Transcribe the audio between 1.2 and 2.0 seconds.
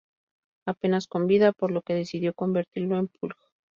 vida, por lo que